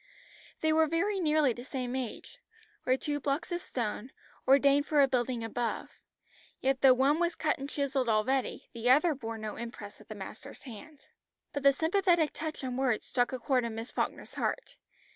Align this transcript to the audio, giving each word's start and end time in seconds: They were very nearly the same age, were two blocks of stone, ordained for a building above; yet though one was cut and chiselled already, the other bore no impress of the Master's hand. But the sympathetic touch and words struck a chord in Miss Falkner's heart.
They 0.61 0.73
were 0.73 0.87
very 0.87 1.19
nearly 1.19 1.53
the 1.53 1.63
same 1.63 1.95
age, 1.95 2.39
were 2.85 2.97
two 2.97 3.19
blocks 3.19 3.51
of 3.51 3.61
stone, 3.61 4.11
ordained 4.47 4.87
for 4.87 4.99
a 5.03 5.07
building 5.07 5.43
above; 5.43 5.91
yet 6.59 6.81
though 6.81 6.95
one 6.95 7.19
was 7.19 7.35
cut 7.35 7.59
and 7.59 7.69
chiselled 7.69 8.09
already, 8.09 8.67
the 8.73 8.89
other 8.89 9.13
bore 9.13 9.37
no 9.37 9.57
impress 9.57 10.01
of 10.01 10.07
the 10.07 10.15
Master's 10.15 10.63
hand. 10.63 11.09
But 11.53 11.61
the 11.61 11.71
sympathetic 11.71 12.33
touch 12.33 12.63
and 12.63 12.79
words 12.79 13.05
struck 13.05 13.31
a 13.31 13.37
chord 13.37 13.63
in 13.63 13.75
Miss 13.75 13.91
Falkner's 13.91 14.33
heart. 14.33 14.75